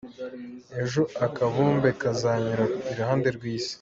[0.83, 3.69] Ejo akabumbe kazanyura iruhande rw’Isi